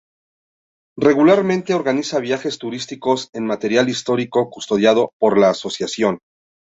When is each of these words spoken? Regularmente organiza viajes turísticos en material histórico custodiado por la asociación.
Regularmente 0.97 1.75
organiza 1.75 2.17
viajes 2.17 2.57
turísticos 2.57 3.29
en 3.33 3.45
material 3.45 3.87
histórico 3.87 4.49
custodiado 4.49 5.11
por 5.19 5.37
la 5.37 5.51
asociación. 5.51 6.17